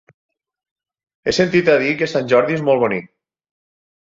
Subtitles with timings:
[1.27, 3.07] He sentit a dir que Sant Jordi és molt bonic.